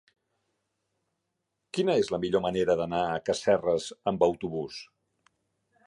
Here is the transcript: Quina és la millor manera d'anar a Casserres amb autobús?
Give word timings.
Quina 1.77 1.97
és 2.05 2.09
la 2.15 2.21
millor 2.25 2.43
manera 2.47 2.79
d'anar 2.83 3.05
a 3.11 3.21
Casserres 3.29 3.89
amb 4.15 4.29
autobús? 4.31 4.85